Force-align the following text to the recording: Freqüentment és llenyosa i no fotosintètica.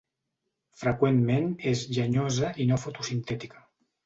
Freqüentment 0.83 1.45
és 1.73 1.83
llenyosa 1.93 2.51
i 2.65 2.69
no 2.73 2.81
fotosintètica. 2.87 3.63